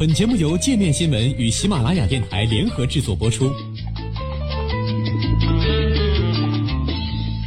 [0.00, 3.52] 本节目由界面新闻与喜马拉雅电台联合制作播出。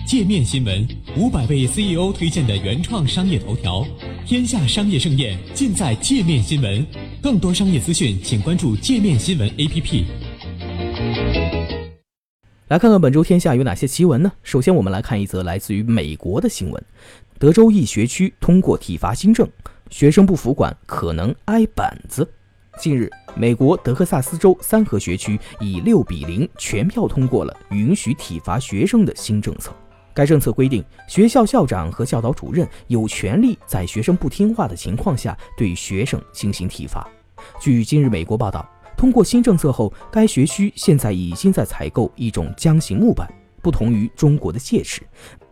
[0.05, 0.87] 界面新闻
[1.17, 3.83] 五百位 CEO 推荐的原创商业头条，
[4.23, 6.85] 天下商业盛宴尽在界面新闻。
[7.23, 10.03] 更多商业资讯，请关注界面新闻 APP。
[12.67, 14.31] 来看看本周天下有哪些奇闻呢？
[14.43, 16.83] 首先，我们来看一则来自于美国的新闻：
[17.39, 19.49] 德州一学区通过体罚新政，
[19.89, 22.29] 学生不服管可能挨板子。
[22.79, 29.71] 近日，美国德克萨斯州三河学区以六比零全票通过了允许体罚学生的新政策。
[30.13, 37.07] 该政策规定，学校校长和教导主任有权利在学生不听话的情况下对学生进行体罚。
[37.59, 38.67] 据今日美国报道，
[38.97, 43.31] 通过新政策后，该学区现在已经在采购一种浆形木板，
[43.61, 45.01] 不同于中国的戒尺，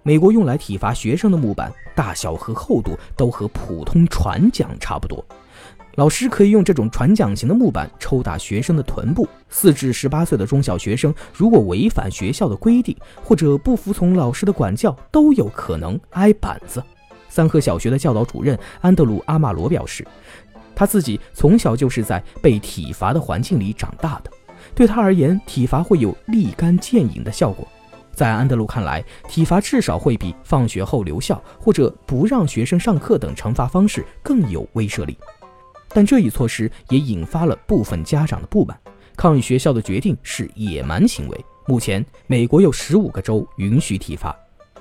[0.03, 5.23] 美国用来体罚学生的木板大小和厚度都和普通船桨差不多。
[5.95, 9.27] 老师可以用这种船桨型的木板抽打学生的臀部。
[9.49, 16.81] 四至十八岁的中小学生如果违反学校的规定或者不服从老师的管教，都有可能挨板子。
[17.27, 20.05] 三河小学的教导主任安德鲁·阿马罗表示，
[20.73, 24.31] 他自己从小就是在被体罚的环境里长大的，
[24.73, 27.67] 对他而言，体罚会有立竿见影的效果。
[28.13, 35.17] 在安德鲁看来，体罚至少会比放学后留校或者不让学生上课等惩罚方式更有威慑力。
[35.93, 38.77] 但这一措施也引发了部分家长的不满，
[39.15, 41.45] 抗议学校的决定是野蛮行为。
[41.67, 44.35] 目前，美国有十五个州允许体罚。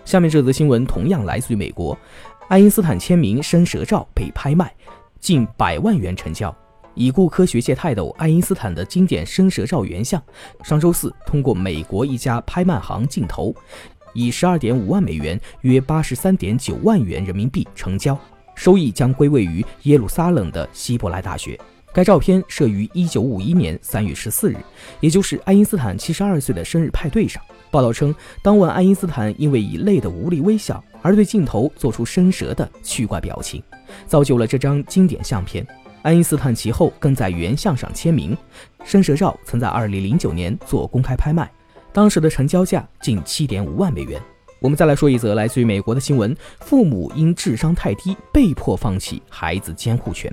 [0.05, 1.97] 下面这则新闻同样来自于美国，
[2.49, 4.73] 爱因斯坦签名伸舌照被拍卖，
[5.21, 6.55] 近百万元成交。
[6.95, 10.21] 已故科学界泰斗爱因斯坦的经典伸舌照原像，
[10.65, 13.55] 上周四通过美国一家拍卖行竞投，
[14.13, 18.19] 以十二点五万美元（约八十三点九万元人民币）成交。
[18.61, 21.59] 收益将归位于耶路撒冷的希伯来大学。
[21.95, 24.57] 该照片摄于1951年3月14日，
[25.01, 27.43] 也就是爱因斯坦72岁的生日派对上。
[27.71, 33.63] 报道称，当晚爱因斯坦因为以泪的无力微笑而对镜头做出伸舌的趣怪表情，
[34.07, 35.67] 造就了这张经典相片。
[36.03, 38.37] 爱因斯坦其后更在原像上签名。
[38.85, 41.51] 伸舌照曾在2009年做公开拍卖，
[41.95, 44.21] 当时的成交价近7.5万美元。
[44.61, 50.33] 我们再来说一则来自于美国的新闻：父母因智商太低，被迫放弃孩子监护权。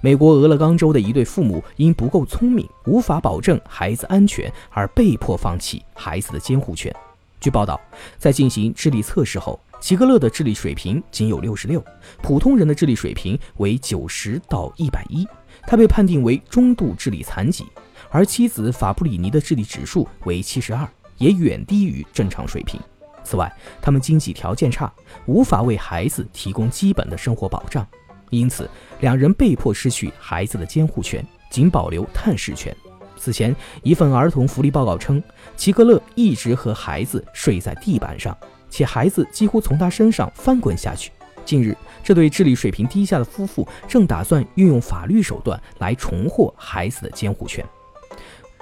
[0.00, 6.92] 美国俄勒冈州的一对父母因不够聪明，无法保证孩子安全，而被迫放弃孩子的监护权。
[7.38, 7.80] 据报道，
[8.18, 11.82] 在进行智力测试后，齐格勒的智力水平仅有六十六，
[12.20, 15.24] 普通人的智力水平为九十到一百一，
[15.68, 17.64] 他被判定为中度智力残疾。
[18.10, 20.86] 而妻子法布里尼的智力指数为七十二，
[21.18, 22.80] 也远低于正常水平。
[23.24, 24.92] 此外，他们经济条件差，
[25.26, 27.86] 无法为孩子提供基本的生活保障，
[28.30, 28.68] 因此
[29.00, 32.74] 两人被迫失去孩子的监护权，仅保留探视权。
[33.16, 35.22] 此前，一份儿童福利报告称，
[35.56, 38.36] 齐格勒一直和孩子睡在地板上，
[38.68, 41.12] 且孩子几乎从他身上翻滚下去。
[41.44, 47.64] 近日，这对智力水平低下的夫妇正打算运用法律手段来重获孩子的监护权。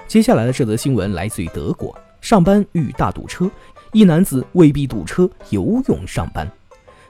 [0.07, 3.49] 接下来的这则新闻来自于德国，上班遇大堵车。
[3.93, 6.49] 一男子为避堵车游泳上班。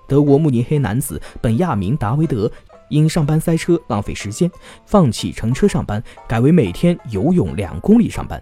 [0.07, 2.51] 德国慕尼黑男子本亚明·达维德
[2.89, 4.51] 因上班塞车浪费时间，
[4.85, 8.41] 放弃乘车上班，改为每天游泳两公里上班。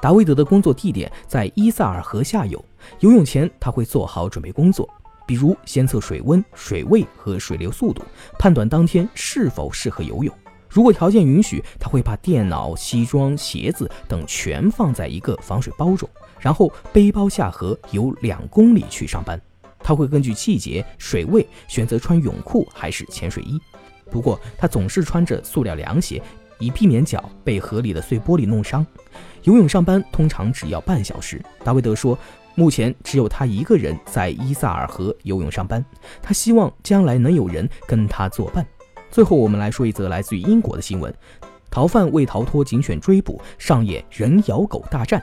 [0.00, 2.64] 达维德的工作地点在伊萨尔河下游。
[3.00, 4.88] 游泳前，他会做好准备工作，
[5.26, 8.02] 比如先测水温、水位和水流速度，
[8.38, 10.34] 判断当天是否适合游泳。
[10.72, 16.08] 如果条件允许，他会把电脑、西装、鞋子等全放在一个防水包中。
[16.40, 19.38] 然后背包下河游两公里去上班，
[19.80, 23.60] 他会根据季节、水位选择穿泳裤还是潜水衣。
[24.10, 26.22] 不过他总是穿着塑料凉鞋，
[26.58, 28.84] 以避免脚被河里的碎玻璃弄伤。
[29.42, 31.40] 游泳上班通常只要半小时。
[31.62, 32.18] 达维德说，
[32.54, 35.84] 目前只有他一个人在伊萨尔河游泳上班，
[36.22, 38.66] 他希望将来能有人跟他作伴。
[39.12, 41.14] 最后，我们来说一则来自于英国的新闻：
[41.70, 45.22] 逃犯为逃脱警犬追捕，上演人咬狗大战。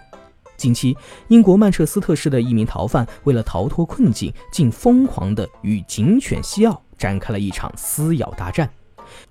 [0.55, 0.95] 近期，
[1.27, 8.69] 英国曼彻斯特市的一名逃犯为了逃脱困境，竟疯狂地与警犬西奥展开了一场撕咬大战。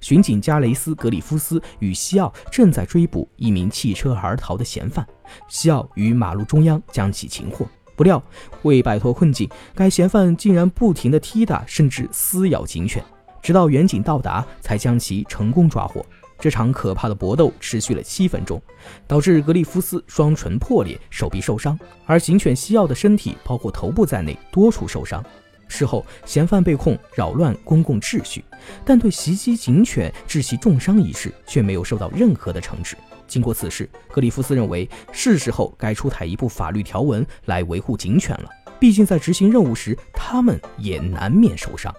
[0.01, 5.07] 巡警加雷斯·格里夫斯与西奥正在追捕一名弃车而逃的嫌犯，
[5.47, 7.65] 西奥于马路中央将其擒获。
[7.95, 8.21] 不料，
[8.63, 13.05] 为摆脱困境，该嫌犯竟然不停地踢打甚至撕咬警犬，
[13.43, 16.05] 直到远景到达才将其成功抓获。
[16.41, 18.63] 这场可怕的搏斗持续了七分钟，
[19.09, 21.77] 导致格里夫斯双唇破裂、手臂受伤，
[22.07, 25.21] 而警犬西奥的身体，包括头部在内，多处受伤。
[25.67, 28.45] 事后，嫌犯被控扰乱公共秩序，
[28.85, 32.97] 但对袭击警犬致其重伤一事却没有受到任何的惩治。
[33.27, 38.49] 经过此事，格里夫斯认为是时候该出台一部法律条文来维护警犬了。
[38.79, 41.93] 毕竟在执行任务时，他们也难免受伤。